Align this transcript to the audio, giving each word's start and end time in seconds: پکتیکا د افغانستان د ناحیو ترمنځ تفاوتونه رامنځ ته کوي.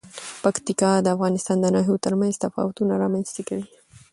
پکتیکا 0.43 0.91
د 1.01 1.07
افغانستان 1.15 1.57
د 1.61 1.65
ناحیو 1.75 2.03
ترمنځ 2.05 2.33
تفاوتونه 2.45 2.93
رامنځ 3.03 3.27
ته 3.35 3.41
کوي. 3.47 3.65